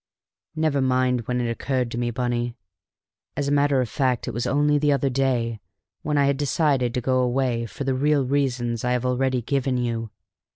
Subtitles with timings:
[0.55, 2.55] "Never mind when it occurred to me, Bunny;
[3.37, 5.59] as a matter of fact, it was only the other day,
[6.01, 9.77] when I had decided to go away for the real reasons I have already given
[9.77, 10.09] you.